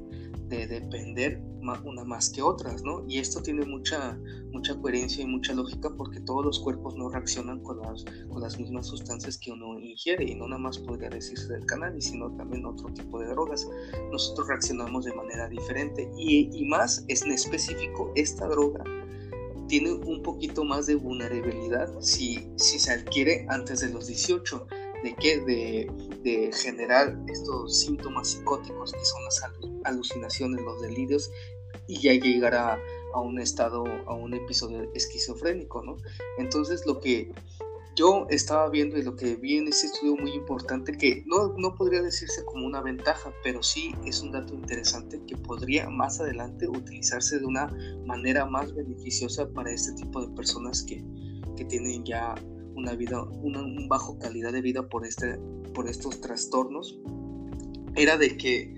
de 0.49 0.67
depender 0.67 1.43
una 1.85 2.05
más 2.05 2.31
que 2.31 2.43
otras, 2.43 2.83
¿no? 2.83 3.05
Y 3.09 3.19
esto 3.19 3.43
tiene 3.43 3.65
mucha, 3.65 4.19
mucha 4.53 4.79
coherencia 4.81 5.25
y 5.25 5.27
mucha 5.27 5.55
lógica 5.55 5.91
porque 5.97 6.21
todos 6.21 6.45
los 6.45 6.61
cuerpos 6.61 6.95
no 6.95 7.09
reaccionan 7.09 7.61
con 7.63 7.81
las, 7.81 8.05
con 8.29 8.43
las 8.43 8.59
mismas 8.59 8.87
sustancias 8.87 9.39
que 9.39 9.51
uno 9.51 9.79
ingiere 9.79 10.25
y 10.25 10.35
no 10.35 10.47
nada 10.47 10.61
más 10.61 10.79
podría 10.79 11.09
decirse 11.09 11.53
del 11.53 11.65
cannabis, 11.65 12.07
sino 12.07 12.31
también 12.37 12.67
otro 12.67 12.93
tipo 12.93 13.19
de 13.19 13.29
drogas. 13.29 13.67
Nosotros 14.13 14.49
reaccionamos 14.49 15.07
de 15.07 15.15
manera 15.15 15.49
diferente 15.49 16.11
y, 16.17 16.51
y 16.53 16.65
más 16.67 17.05
es 17.09 17.23
en 17.23 17.33
específico 17.33 18.13
esta 18.15 18.47
droga 18.47 18.85
tiene 19.67 19.93
un 19.93 20.23
poquito 20.23 20.63
más 20.63 20.85
de 20.87 20.95
vulnerabilidad 20.95 21.89
si, 22.01 22.47
si 22.57 22.79
se 22.79 22.93
adquiere 22.93 23.47
antes 23.49 23.81
de 23.81 23.89
los 23.89 24.07
18 24.07 24.67
¿De 25.05 25.15
qué? 25.17 25.39
De, 25.41 25.87
de, 26.23 26.51
generar 26.51 27.15
estos 27.29 27.81
síntomas 27.81 28.29
psicóticos 28.29 28.91
que 28.91 29.05
son 29.05 29.23
las 29.23 29.43
alucinaciones, 29.85 30.61
los 30.63 30.81
delirios 30.83 31.31
y 31.87 32.01
ya 32.01 32.13
llegar 32.13 32.55
a, 32.55 32.79
a, 33.15 33.21
un 33.21 33.39
estado, 33.41 33.85
a 34.07 34.15
un 34.15 34.35
episodio 34.35 34.91
esquizofrénico, 34.95 35.83
¿no? 35.83 35.97
Entonces 36.39 36.87
lo 36.87 37.01
que, 37.01 37.33
yo 37.97 38.27
estaba 38.29 38.69
viendo 38.71 38.99
y 38.99 39.03
lo 39.03 39.15
que 39.15 39.37
vi 39.37 39.57
en 39.59 39.69
ese 39.69 39.87
estudio 39.87 40.17
muy 40.17 40.33
importante, 40.33 40.97
que 40.97 41.23
no, 41.27 41.55
no 41.57 41.75
podría 41.75 42.03
decirse 42.03 42.45
como 42.45 42.67
una 42.67 42.81
ventaja, 42.81 43.33
pero 43.43 43.63
sí 43.63 43.95
es 44.05 44.21
un 44.21 44.33
dato 44.33 44.55
interesante 44.55 45.21
que 45.27 45.37
podría 45.37 45.89
más 45.89 46.21
adelante 46.21 46.69
utilizarse 46.69 47.39
de 47.39 47.47
una 47.47 47.73
manera 48.05 48.47
más 48.47 48.75
beneficiosa 48.75 49.49
para 49.51 49.71
este 49.71 49.93
tipo 49.93 50.27
de 50.27 50.35
personas 50.35 50.83
que, 50.83 51.05
que 51.57 51.65
tienen 51.67 52.05
ya 52.05 52.35
una 52.75 52.95
vida, 52.95 53.23
una, 53.23 53.63
bajo 53.89 54.19
calidad 54.19 54.53
de 54.53 54.61
vida 54.61 54.89
por, 54.89 55.07
este, 55.07 55.39
por 55.73 55.89
estos 55.89 56.21
trastornos, 56.21 56.99
era 57.95 58.17
de 58.17 58.37
que 58.37 58.75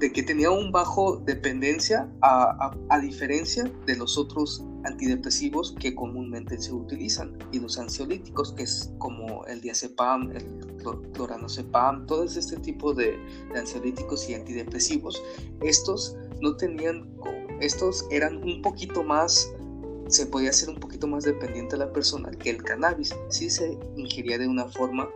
de 0.00 0.12
que 0.12 0.22
tenía 0.22 0.50
un 0.50 0.70
bajo 0.70 1.16
dependencia 1.16 2.08
a, 2.22 2.76
a, 2.88 3.00
diferencia 3.00 3.70
de 3.86 3.96
los 3.96 4.16
otros 4.16 4.64
antidepresivos 4.84 5.74
que 5.80 5.94
comúnmente 5.94 6.60
se 6.60 6.72
utilizan 6.72 7.36
y 7.52 7.58
los 7.58 7.78
ansiolíticos 7.78 8.52
que 8.52 8.62
es 8.62 8.92
como 8.98 9.44
el 9.46 9.60
diazepam, 9.60 10.30
el 10.30 10.44
cloranozepam, 11.14 12.06
todo 12.06 12.22
este 12.24 12.56
tipo 12.58 12.94
de, 12.94 13.18
de 13.52 13.58
ansiolíticos 13.58 14.28
y 14.28 14.34
antidepresivos, 14.34 15.22
estos 15.62 16.16
no 16.40 16.56
tenían, 16.56 17.08
estos 17.60 18.06
eran 18.10 18.36
un 18.44 18.62
poquito 18.62 19.02
más 19.02 19.52
se 20.08 20.26
podía 20.26 20.50
hacer 20.50 20.70
un 20.70 20.76
poquito 20.76 21.06
más 21.06 21.24
dependiente 21.24 21.76
a 21.76 21.80
la 21.80 21.92
persona 21.92 22.30
que 22.30 22.50
el 22.50 22.62
cannabis. 22.62 23.14
Si 23.28 23.50
se 23.50 23.78
ingería 23.96 24.38
de 24.38 24.48
una 24.48 24.66
forma 24.66 25.08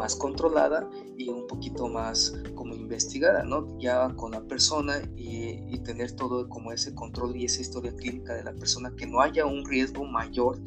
más 0.00 0.16
controlada 0.16 0.88
y 1.18 1.28
un 1.28 1.46
poquito 1.46 1.86
más 1.86 2.32
como 2.54 2.74
investigada, 2.74 3.42
¿no? 3.44 3.78
Ya 3.78 4.08
con 4.16 4.32
la 4.32 4.40
persona 4.40 5.02
y, 5.14 5.60
y, 5.68 5.78
tener 5.84 6.12
todo 6.12 6.48
como 6.48 6.72
ese 6.72 6.94
control 6.94 7.36
y 7.36 7.44
esa 7.44 7.60
historia 7.60 7.94
clínica 7.94 8.32
de 8.32 8.44
la 8.44 8.54
persona, 8.54 8.90
que 8.96 9.06
no 9.06 9.20
haya 9.20 9.44
un 9.44 9.62
riesgo 9.66 10.06
mayor 10.06 10.58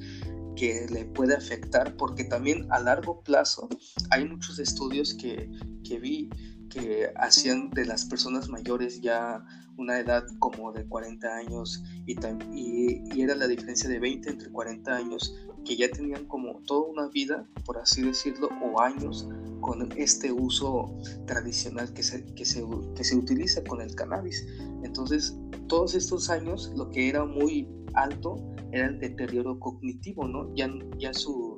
que 0.55 0.85
le 0.87 1.05
puede 1.05 1.35
afectar, 1.35 1.97
porque 1.97 2.25
también 2.25 2.67
a 2.71 2.79
largo 2.79 3.21
plazo 3.21 3.67
hay 4.11 4.27
muchos 4.27 4.59
estudios 4.59 5.15
que, 5.15 5.49
que 5.83 5.99
vi 5.99 6.29
que 6.73 7.11
hacían 7.15 7.69
de 7.71 7.85
las 7.85 8.05
personas 8.05 8.49
mayores 8.49 9.01
ya 9.01 9.45
una 9.77 9.99
edad 9.99 10.25
como 10.39 10.71
de 10.71 10.85
40 10.85 11.27
años 11.35 11.83
y, 12.05 12.15
y, 12.53 13.21
era 13.21 13.35
la 13.35 13.47
diferencia 13.47 13.89
de 13.89 13.99
20 13.99 14.29
entre 14.29 14.49
40 14.49 14.95
años 14.95 15.35
que 15.65 15.75
ya 15.75 15.89
tenían 15.89 16.25
como 16.25 16.59
toda 16.65 16.87
una 16.89 17.07
vida, 17.07 17.47
por 17.65 17.77
así 17.77 18.01
decirlo, 18.01 18.49
o 18.61 18.81
años 18.81 19.27
con 19.61 19.89
este 19.97 20.31
uso 20.31 20.93
tradicional 21.25 21.93
que 21.93 22.03
se, 22.03 22.25
que 22.33 22.45
se, 22.45 22.65
que 22.95 23.03
se 23.03 23.15
utiliza 23.15 23.63
con 23.63 23.81
el 23.81 23.95
cannabis. 23.95 24.45
Entonces, 24.83 25.37
todos 25.67 25.95
estos 25.95 26.29
años 26.29 26.71
lo 26.75 26.89
que 26.89 27.07
era 27.07 27.23
muy 27.23 27.67
alto 27.93 28.35
era 28.71 28.87
el 28.87 28.99
deterioro 28.99 29.59
cognitivo, 29.59 30.27
¿no? 30.27 30.53
Ya, 30.53 30.69
ya 30.97 31.13
su, 31.13 31.52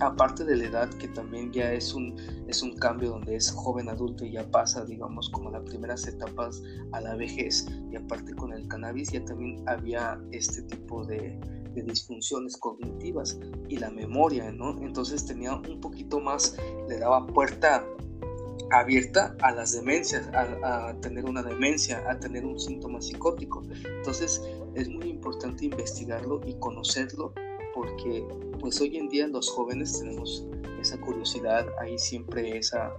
aparte 0.00 0.44
de 0.44 0.56
la 0.56 0.64
edad, 0.64 0.90
que 0.94 1.08
también 1.08 1.52
ya 1.52 1.72
es 1.72 1.94
un, 1.94 2.16
es 2.48 2.62
un 2.62 2.76
cambio 2.76 3.10
donde 3.10 3.36
es 3.36 3.50
joven 3.50 3.88
adulto 3.88 4.24
y 4.24 4.32
ya 4.32 4.50
pasa, 4.50 4.84
digamos, 4.84 5.30
como 5.30 5.50
las 5.50 5.62
primeras 5.62 6.06
etapas 6.06 6.62
a 6.92 7.00
la 7.00 7.14
vejez, 7.16 7.66
y 7.90 7.96
aparte 7.96 8.34
con 8.34 8.52
el 8.52 8.66
cannabis 8.68 9.12
ya 9.12 9.24
también 9.24 9.62
había 9.68 10.20
este 10.32 10.62
tipo 10.62 11.04
de, 11.04 11.38
disfunciones 11.74 12.56
cognitivas 12.56 13.36
y 13.68 13.78
la 13.78 13.90
memoria, 13.90 14.52
¿no? 14.52 14.78
Entonces 14.80 15.26
tenía 15.26 15.56
un 15.56 15.80
poquito 15.80 16.20
más, 16.20 16.56
le 16.88 17.00
daba 17.00 17.26
puerta 17.26 17.84
abierta 18.70 19.36
a 19.40 19.50
las 19.50 19.72
demencias, 19.72 20.28
a, 20.34 20.90
a, 20.90 21.00
tener 21.00 21.24
una 21.24 21.42
demencia, 21.42 22.08
a 22.08 22.16
tener 22.20 22.46
un 22.46 22.60
síntoma 22.60 23.00
psicótico. 23.00 23.64
Entonces 23.84 24.40
es 24.76 24.88
muy 24.88 25.08
importante 25.08 25.64
investigarlo 25.64 26.40
y 26.46 26.54
conocerlo 26.60 27.34
porque 27.84 28.26
pues 28.60 28.80
hoy 28.80 28.96
en 28.96 29.08
día 29.08 29.26
los 29.28 29.50
jóvenes 29.50 29.98
tenemos 29.98 30.44
esa 30.80 30.98
curiosidad, 31.00 31.66
hay 31.78 31.98
siempre 31.98 32.56
esa, 32.56 32.96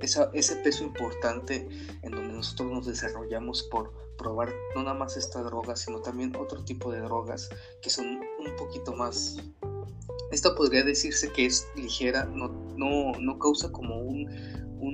ese 0.00 0.56
peso 0.56 0.84
importante 0.84 1.68
en 2.02 2.10
donde 2.10 2.34
nosotros 2.34 2.70
nos 2.70 2.86
desarrollamos 2.86 3.62
por 3.64 3.92
probar 4.16 4.52
no 4.74 4.82
nada 4.82 4.96
más 4.96 5.16
esta 5.16 5.42
droga, 5.42 5.76
sino 5.76 6.00
también 6.00 6.34
otro 6.36 6.64
tipo 6.64 6.90
de 6.90 7.00
drogas 7.00 7.48
que 7.82 7.90
son 7.90 8.06
un 8.06 8.56
poquito 8.56 8.94
más... 8.94 9.36
Esta 10.32 10.54
podría 10.56 10.82
decirse 10.82 11.30
que 11.32 11.46
es 11.46 11.68
ligera, 11.76 12.24
no, 12.24 12.48
no, 12.76 13.12
no 13.20 13.38
causa 13.38 13.70
como 13.70 13.96
un, 13.96 14.28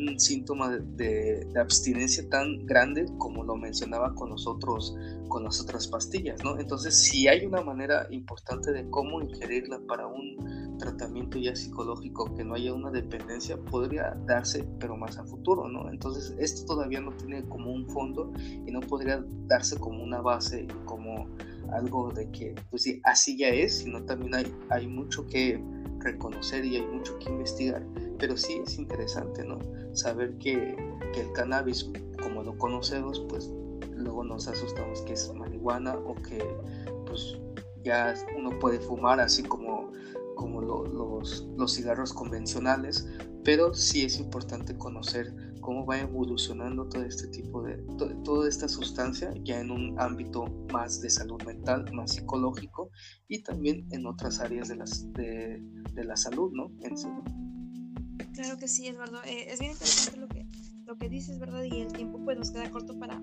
un 0.08 0.18
síntoma 0.18 0.76
de, 0.78 1.46
abstinencia 1.60 2.28
tan 2.28 2.64
grande 2.66 3.06
como 3.18 3.44
lo 3.44 3.56
mencionaba 3.56 4.14
con 4.14 4.30
nosotros 4.30 4.96
con 5.28 5.44
las 5.44 5.60
otras 5.60 5.88
pastillas, 5.88 6.44
¿no? 6.44 6.58
Entonces, 6.58 6.94
si 6.94 7.26
hay 7.26 7.46
una 7.46 7.62
manera 7.62 8.06
importante 8.10 8.70
de 8.70 8.88
cómo 8.90 9.22
ingerirla 9.22 9.80
para 9.88 10.06
un 10.06 10.76
tratamiento 10.78 11.38
ya 11.38 11.56
psicológico 11.56 12.34
que 12.34 12.44
no 12.44 12.54
haya 12.54 12.74
una 12.74 12.90
dependencia, 12.90 13.56
podría 13.56 14.14
darse, 14.26 14.68
pero 14.78 14.94
más 14.94 15.16
a 15.16 15.24
futuro, 15.24 15.68
¿no? 15.68 15.90
Entonces, 15.90 16.34
esto 16.38 16.74
todavía 16.74 17.00
no 17.00 17.12
tiene 17.12 17.48
como 17.48 17.72
un 17.72 17.88
fondo 17.88 18.30
y 18.36 18.70
no 18.70 18.80
podría 18.80 19.24
darse 19.46 19.78
como 19.78 20.02
una 20.02 20.20
base, 20.20 20.66
como 20.84 21.26
algo 21.72 22.12
de 22.12 22.30
que, 22.30 22.54
pues 22.70 22.82
sí, 22.82 23.00
así 23.04 23.38
ya 23.38 23.48
es, 23.48 23.78
sino 23.78 24.04
también 24.04 24.34
hay, 24.34 24.54
hay 24.68 24.86
mucho 24.86 25.26
que 25.26 25.62
reconocer 26.02 26.64
y 26.64 26.76
hay 26.76 26.86
mucho 26.86 27.18
que 27.18 27.30
investigar, 27.30 27.84
pero 28.18 28.36
sí 28.36 28.60
es 28.64 28.78
interesante, 28.78 29.44
¿no? 29.44 29.58
Saber 29.94 30.36
que, 30.38 30.76
que 31.12 31.20
el 31.20 31.32
cannabis, 31.32 31.90
como 32.22 32.42
lo 32.42 32.56
conocemos, 32.58 33.24
pues 33.28 33.50
luego 33.96 34.24
nos 34.24 34.48
asustamos 34.48 35.00
que 35.02 35.14
es 35.14 35.32
marihuana 35.34 35.96
o 35.96 36.14
que 36.14 36.38
pues 37.06 37.38
ya 37.84 38.14
uno 38.36 38.58
puede 38.58 38.80
fumar 38.80 39.20
así 39.20 39.42
como, 39.42 39.92
como 40.36 40.60
los, 40.60 41.46
los 41.56 41.74
cigarros 41.74 42.12
convencionales, 42.12 43.08
pero 43.44 43.74
sí 43.74 44.04
es 44.04 44.18
importante 44.18 44.76
conocer 44.76 45.32
cómo 45.62 45.86
va 45.86 46.00
evolucionando 46.00 46.86
todo 46.88 47.04
este 47.04 47.28
tipo 47.28 47.62
de, 47.62 47.76
toda 48.24 48.48
esta 48.48 48.68
sustancia 48.68 49.32
ya 49.42 49.60
en 49.60 49.70
un 49.70 49.98
ámbito 49.98 50.44
más 50.70 51.00
de 51.00 51.08
salud 51.08 51.42
mental, 51.44 51.90
más 51.94 52.12
psicológico 52.12 52.90
y 53.28 53.42
también 53.42 53.86
en 53.92 54.04
otras 54.04 54.40
áreas 54.40 54.68
de, 54.68 54.76
las, 54.76 55.10
de, 55.14 55.62
de 55.94 56.04
la 56.04 56.16
salud, 56.16 56.52
¿no? 56.52 56.70
En 56.82 56.98
sí. 56.98 57.08
Claro 58.34 58.58
que 58.58 58.68
sí, 58.68 58.86
Eduardo. 58.88 59.22
Eh, 59.24 59.46
es 59.48 59.60
bien 59.60 59.72
interesante 59.72 60.18
lo 60.18 60.28
que, 60.28 60.46
lo 60.84 60.96
que 60.96 61.08
dices, 61.08 61.38
¿verdad? 61.38 61.64
Y 61.64 61.80
el 61.80 61.92
tiempo 61.92 62.20
pues 62.24 62.38
nos 62.38 62.50
queda 62.50 62.70
corto 62.70 62.98
para, 62.98 63.22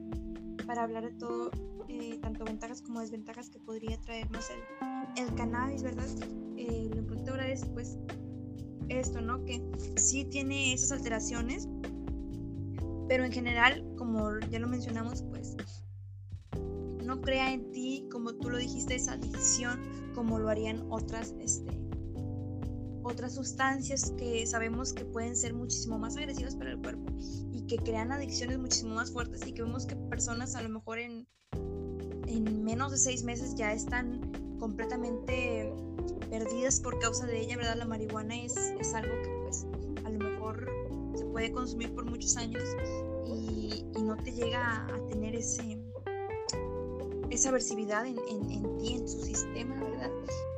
para 0.65 0.83
hablar 0.83 1.03
de 1.03 1.13
todo, 1.13 1.51
eh, 1.87 2.17
tanto 2.21 2.45
ventajas 2.45 2.81
como 2.81 3.01
desventajas 3.01 3.49
que 3.49 3.59
podría 3.59 3.99
traernos 4.01 4.45
el, 4.49 5.23
el 5.25 5.35
cannabis, 5.35 5.83
¿verdad? 5.83 6.07
Eh, 6.57 6.89
lo 6.89 6.99
importante 6.99 7.31
ahora 7.31 7.51
es 7.51 7.65
pues 7.65 7.97
esto, 8.89 9.21
¿no? 9.21 9.43
Que 9.45 9.61
sí 9.97 10.25
tiene 10.25 10.73
esas 10.73 10.91
alteraciones, 10.91 11.67
pero 13.09 13.25
en 13.25 13.31
general, 13.31 13.83
como 13.97 14.39
ya 14.51 14.59
lo 14.59 14.67
mencionamos, 14.67 15.23
pues 15.23 15.57
no 17.03 17.19
crea 17.21 17.51
en 17.51 17.71
ti, 17.71 18.07
como 18.11 18.35
tú 18.35 18.51
lo 18.51 18.57
dijiste, 18.57 18.93
esa 18.93 19.13
adicción, 19.13 19.81
como 20.13 20.37
lo 20.37 20.47
harían 20.47 20.85
otras, 20.91 21.33
este, 21.39 21.81
otras 23.01 23.33
sustancias 23.33 24.13
que 24.15 24.45
sabemos 24.45 24.93
que 24.93 25.05
pueden 25.05 25.35
ser 25.35 25.55
muchísimo 25.55 25.97
más 25.97 26.17
agresivas 26.17 26.55
para 26.55 26.73
el 26.73 26.77
cuerpo 26.77 27.11
y 27.51 27.65
que 27.65 27.77
crean 27.77 28.11
adicciones 28.11 28.59
muchísimo 28.59 28.93
más 28.93 29.11
fuertes 29.11 29.45
y 29.47 29.53
que 29.53 29.63
vemos 29.63 29.87
que 29.87 29.95
personas 29.95 30.53
a 30.53 30.61
lo 30.61 30.69
mejor 30.69 30.99
en, 30.99 31.27
en 32.27 32.63
menos 32.63 32.91
de 32.91 32.99
seis 32.99 33.23
meses 33.23 33.55
ya 33.55 33.73
están 33.73 34.21
completamente 34.59 35.73
perdidas 36.29 36.79
por 36.79 36.99
causa 36.99 37.25
de 37.25 37.41
ella, 37.41 37.57
¿verdad? 37.57 37.75
La 37.75 37.85
marihuana 37.85 38.35
es, 38.35 38.55
es 38.55 38.93
algo 38.93 39.13
que 39.23 39.38
puede 41.39 41.53
consumir 41.53 41.95
por 41.95 42.03
muchos 42.03 42.35
años 42.35 42.61
y, 43.25 43.85
y 43.95 44.01
no 44.01 44.17
te 44.17 44.33
llega 44.33 44.85
a, 44.87 45.07
tener 45.07 45.33
ese 45.35 45.81
esa 47.29 47.47
aversividad 47.47 48.05
en, 48.05 48.17
en, 48.27 48.51
en, 48.51 48.77
ti, 48.77 48.95
en 48.95 49.05
tu 49.05 49.23
sistema, 49.23 49.81
¿verdad? 49.81 50.11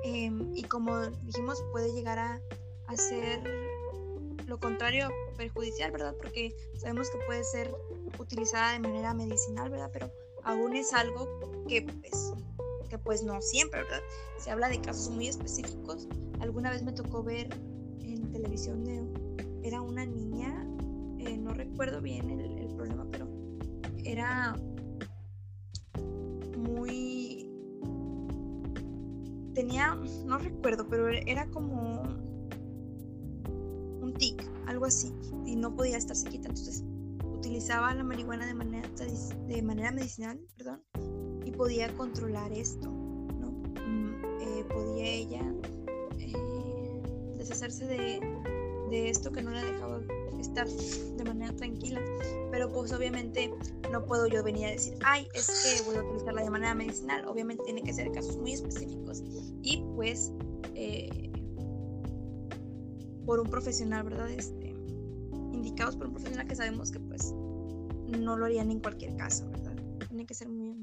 Em, 0.04 0.52
y 0.56 0.64
como 0.64 1.00
dijimos, 1.24 1.64
puede 1.72 1.94
llegar 1.94 2.18
a, 2.18 2.42
a 2.88 2.98
ser 2.98 3.44
lo 4.48 4.60
contrario 4.60 5.10
perjudicial, 5.38 5.92
¿verdad? 5.92 6.16
Porque 6.20 6.56
sabemos 6.80 7.12
que 7.12 7.20
puede 7.28 7.44
ser 7.44 7.72
utilizada 8.18 8.74
de 8.74 8.80
manera 8.80 9.14
medicinal, 9.14 9.70
¿verdad? 9.70 9.92
Pero 9.94 10.12
aún 10.42 10.76
es 10.76 10.94
algo 10.94 11.28
que 11.68 11.84
pues, 11.84 12.34
que 12.90 12.98
pues 12.98 13.22
no 13.22 13.40
siempre, 13.40 13.84
¿verdad? 13.84 14.02
Se 14.40 14.50
habla 14.50 14.68
de 14.68 14.82
casos 14.82 15.12
muy 15.12 15.28
específicos. 15.28 16.08
Alguna 16.40 16.72
vez 16.72 16.82
me 16.82 16.92
tocó 16.92 17.22
ver 17.22 17.54
en 18.00 18.32
televisión 18.32 18.84
de, 18.84 19.04
era 19.64 19.82
una 19.82 20.06
niña, 20.06 20.66
eh, 21.28 21.38
no 21.38 21.54
recuerdo 21.54 22.02
bien 22.02 22.30
el, 22.30 22.68
problema, 22.76 23.06
pero 23.12 23.28
era 24.04 24.56
muy 26.58 27.48
tenía, 29.54 29.94
no 30.26 30.38
recuerdo, 30.40 30.88
pero 30.90 31.10
era 31.10 31.48
como 31.52 32.02
un 34.02 34.14
tic, 34.18 34.44
algo 34.66 34.86
así, 34.86 35.14
y 35.46 35.56
no 35.56 35.76
podía 35.76 35.98
estarse 35.98 36.28
quieta. 36.28 36.48
Entonces 36.48 36.84
utilizaba 37.24 37.94
la 37.94 38.04
marihuana 38.04 38.48
de 38.48 38.56
manera, 38.56 38.90
de 39.48 39.62
manera 39.62 39.92
medicinal, 39.92 40.40
perdón, 40.58 40.82
y 41.46 41.52
podía 41.52 41.94
controlar 41.96 42.52
esto, 42.52 42.90
¿no? 42.90 43.52
Mm, 43.86 44.24
eh, 44.42 44.66
podía 44.74 45.06
ella 45.06 45.54
deshacerse 47.38 47.86
de, 47.86 48.20
de 48.90 49.10
esto 49.10 49.32
que 49.32 49.44
no 49.44 49.52
le 49.52 49.60
ha 49.60 49.66
dejado 49.66 50.02
estar 50.40 50.68
de 50.68 51.24
manera 51.24 51.56
tranquila. 51.56 52.02
Pero 52.52 52.72
pues 52.72 52.92
obviamente 52.92 53.52
no 53.92 54.06
puedo 54.06 54.28
yo 54.28 54.44
venir 54.44 54.66
a 54.66 54.72
decir, 54.72 54.98
ay, 55.04 55.28
es 55.34 55.48
que 55.48 55.84
voy 55.84 55.96
a 55.96 56.04
utilizarla 56.04 56.44
de 56.44 56.50
manera 56.50 56.76
medicinal. 56.76 57.26
Obviamente 57.28 57.64
tiene 57.64 57.84
que 57.84 57.94
ser 57.94 58.12
casos 58.12 58.38
muy 58.38 58.54
específicos 58.54 59.24
y 59.62 59.84
pues 59.96 60.32
eh, 60.76 61.32
por 63.26 63.40
un 63.40 63.50
profesional, 63.50 64.04
¿verdad? 64.04 64.30
Este, 64.30 64.76
indicados 65.54 65.96
por 65.96 66.08
un 66.08 66.14
profesional 66.14 66.48
que 66.48 66.56
sabemos 66.56 66.92
que 66.92 67.00
pues 67.00 67.34
no 68.20 68.38
lo 68.38 68.46
harían 68.46 68.72
en 68.72 68.80
cualquier 68.80 69.16
caso, 69.16 69.50
¿verdad? 69.50 69.76
Tienen 70.08 70.26
que 70.26 70.34
ser 70.34 70.50
muy, 70.50 70.76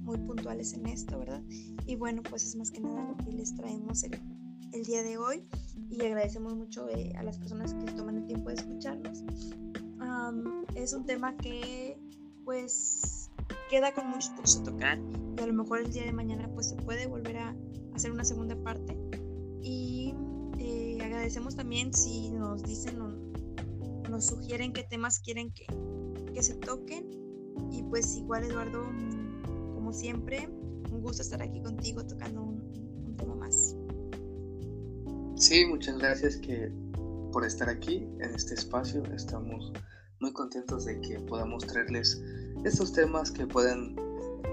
muy 0.00 0.18
puntuales 0.18 0.72
en 0.74 0.86
esto, 0.86 1.18
¿verdad? 1.18 1.42
Y 1.86 1.96
bueno, 1.96 2.22
pues 2.22 2.44
es 2.44 2.56
más 2.56 2.70
que 2.70 2.80
nada 2.80 3.02
lo 3.08 3.16
que 3.24 3.32
les 3.32 3.54
traemos 3.54 4.04
el, 4.04 4.18
el 4.72 4.84
día 4.84 5.02
de 5.02 5.18
hoy 5.18 5.44
y 5.90 6.02
agradecemos 6.02 6.54
mucho 6.54 6.88
eh, 6.88 7.12
a 7.16 7.22
las 7.22 7.38
personas 7.38 7.74
que 7.74 7.92
toman 7.92 8.16
el 8.16 8.26
tiempo 8.26 8.48
de 8.48 8.54
escucharnos. 8.56 9.24
es 10.74 10.92
un 10.92 11.04
tema 11.04 11.36
que 11.36 11.98
pues 12.44 13.30
queda 13.68 13.92
con 13.94 14.08
mucho 14.08 14.30
por 14.36 14.46
tocar 14.64 14.98
y 15.36 15.40
a 15.40 15.46
lo 15.46 15.52
mejor 15.52 15.80
el 15.80 15.92
día 15.92 16.04
de 16.04 16.12
mañana 16.12 16.48
pues 16.54 16.68
se 16.68 16.76
puede 16.76 17.06
volver 17.06 17.38
a 17.38 17.56
hacer 17.94 18.10
una 18.10 18.24
segunda 18.24 18.56
parte 18.56 18.96
y 19.62 20.14
eh, 20.58 20.98
agradecemos 21.02 21.56
también 21.56 21.92
si 21.92 22.30
nos 22.30 22.62
dicen 22.62 23.00
o 23.00 23.08
nos 24.08 24.26
sugieren 24.26 24.72
qué 24.72 24.82
temas 24.84 25.20
quieren 25.20 25.52
que, 25.52 25.66
que 26.32 26.42
se 26.42 26.54
toquen 26.54 27.10
y 27.70 27.82
pues 27.84 28.16
igual 28.16 28.44
Eduardo 28.44 28.84
como 29.74 29.92
siempre 29.92 30.48
un 30.92 31.02
gusto 31.02 31.22
estar 31.22 31.42
aquí 31.42 31.60
contigo 31.62 32.04
tocando 32.04 32.42
un 32.42 33.16
tema 33.16 33.34
más. 33.34 33.69
Sí, 35.40 35.64
muchas 35.64 35.96
gracias 35.96 36.36
que 36.36 36.70
por 37.32 37.46
estar 37.46 37.70
aquí 37.70 38.06
en 38.20 38.34
este 38.34 38.52
espacio. 38.52 39.02
Estamos 39.16 39.72
muy 40.20 40.34
contentos 40.34 40.84
de 40.84 41.00
que 41.00 41.18
podamos 41.20 41.66
traerles 41.66 42.22
estos 42.66 42.92
temas 42.92 43.30
que 43.30 43.46
puedan 43.46 43.96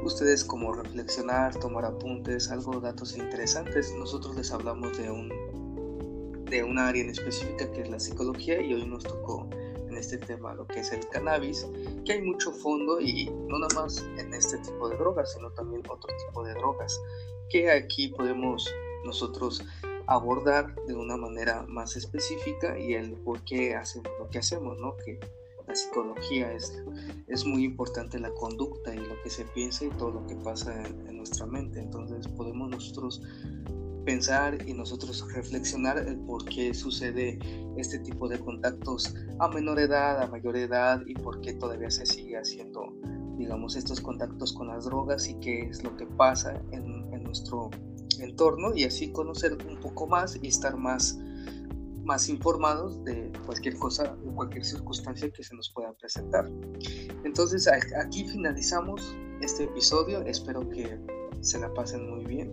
ustedes 0.05 0.45
como 0.45 0.71
reflexionar, 0.71 1.53
tomar 1.59 1.83
apuntes, 1.83 2.49
algo 2.49 2.79
datos 2.79 3.17
interesantes. 3.17 3.93
Nosotros 3.99 4.37
les 4.37 4.49
hablamos 4.53 4.97
de 4.97 5.11
un 5.11 6.45
de 6.45 6.63
una 6.63 6.87
área 6.87 7.03
en 7.03 7.09
específica 7.09 7.69
que 7.73 7.81
es 7.81 7.89
la 7.89 7.99
psicología 7.99 8.61
y 8.61 8.73
hoy 8.73 8.85
nos 8.85 9.03
tocó 9.03 9.49
en 9.89 9.97
este 9.97 10.17
tema 10.17 10.53
lo 10.53 10.65
que 10.67 10.79
es 10.79 10.93
el 10.93 11.05
cannabis, 11.09 11.67
que 12.05 12.13
hay 12.13 12.21
mucho 12.21 12.53
fondo 12.53 13.01
y 13.01 13.25
no 13.25 13.59
nada 13.59 13.75
más 13.75 14.05
en 14.17 14.33
este 14.33 14.57
tipo 14.59 14.87
de 14.87 14.95
drogas, 14.95 15.33
sino 15.33 15.51
también 15.51 15.83
otro 15.89 16.15
tipo 16.27 16.45
de 16.45 16.53
drogas 16.53 16.97
que 17.49 17.69
aquí 17.69 18.07
podemos 18.07 18.73
nosotros 19.03 19.61
abordar 20.07 20.73
de 20.87 20.95
una 20.95 21.17
manera 21.17 21.65
más 21.67 21.95
específica 21.95 22.79
y 22.79 22.93
el 22.93 23.13
por 23.13 23.43
qué 23.43 23.75
hacemos 23.75 24.11
lo 24.19 24.29
que 24.29 24.39
hacemos, 24.39 24.79
¿no? 24.79 24.95
Que 24.97 25.19
la 25.67 25.75
psicología 25.75 26.53
es, 26.53 26.81
es 27.27 27.45
muy 27.45 27.65
importante 27.65 28.17
la 28.19 28.31
conducta 28.31 28.95
y 28.95 28.99
lo 28.99 29.21
que 29.21 29.29
se 29.29 29.43
piensa 29.45 29.85
y 29.85 29.89
todo 29.89 30.11
lo 30.11 30.27
que 30.27 30.35
pasa 30.37 30.81
en, 30.85 31.17
nuestra 31.17 31.45
mente. 31.45 31.79
Entonces 31.79 32.25
podemos 32.29 32.69
nosotros 32.69 33.21
pensar 34.05 34.57
y 34.65 34.73
nosotros 34.73 35.29
reflexionar 35.33 35.97
el 35.97 36.17
por 36.19 36.45
qué 36.45 36.73
sucede 36.73 37.37
este 37.75 37.99
tipo 37.99 38.29
de 38.29 38.39
contactos 38.39 39.13
a 39.39 39.49
menor 39.49 39.77
edad, 39.77 40.21
a 40.21 40.27
mayor 40.27 40.55
edad 40.55 41.01
y 41.05 41.15
por 41.15 41.41
qué 41.41 41.53
todavía 41.53 41.91
se 41.91 42.05
sigue 42.05 42.37
haciendo, 42.37 42.93
digamos, 43.37 43.75
estos 43.75 43.99
contactos 43.99 44.53
con 44.53 44.67
las 44.67 44.85
drogas 44.85 45.27
y 45.27 45.37
qué 45.41 45.63
es 45.63 45.83
lo 45.83 45.97
que 45.97 46.05
pasa 46.05 46.61
en, 46.71 47.13
en 47.13 47.23
nuestro 47.23 47.69
entorno 48.23 48.75
y 48.75 48.83
así 48.83 49.11
conocer 49.11 49.57
un 49.67 49.79
poco 49.79 50.07
más 50.07 50.37
y 50.41 50.47
estar 50.47 50.77
más, 50.77 51.17
más 52.03 52.29
informados 52.29 53.03
de 53.03 53.31
cualquier 53.45 53.75
cosa 53.77 54.15
o 54.25 54.35
cualquier 54.35 54.65
circunstancia 54.65 55.29
que 55.29 55.43
se 55.43 55.55
nos 55.55 55.69
pueda 55.69 55.93
presentar. 55.93 56.49
Entonces 57.23 57.67
aquí 57.67 58.27
finalizamos 58.27 59.15
este 59.41 59.65
episodio, 59.65 60.21
espero 60.21 60.67
que 60.69 60.99
se 61.41 61.59
la 61.59 61.73
pasen 61.73 62.09
muy 62.09 62.25
bien. 62.25 62.51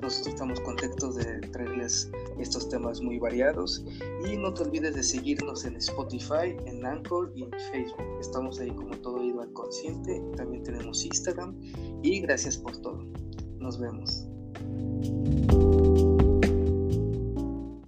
Nosotros 0.00 0.28
estamos 0.28 0.60
contentos 0.60 1.16
de 1.16 1.40
traerles 1.48 2.10
estos 2.38 2.68
temas 2.70 3.02
muy 3.02 3.18
variados 3.18 3.84
y 4.26 4.36
no 4.36 4.54
te 4.54 4.62
olvides 4.62 4.94
de 4.94 5.02
seguirnos 5.02 5.64
en 5.66 5.76
Spotify, 5.76 6.56
en 6.64 6.86
Anchor 6.86 7.32
y 7.36 7.42
en 7.42 7.50
Facebook. 7.70 8.02
Estamos 8.18 8.58
ahí 8.60 8.70
como 8.70 8.96
todo 8.98 9.22
ido 9.22 9.42
al 9.42 9.52
consciente. 9.52 10.22
También 10.36 10.62
tenemos 10.62 11.04
Instagram 11.04 11.54
y 12.02 12.20
gracias 12.20 12.56
por 12.56 12.76
todo. 12.78 13.04
Nos 13.58 13.78
vemos. 13.78 14.29
thank 14.60 15.52
you 15.52 15.79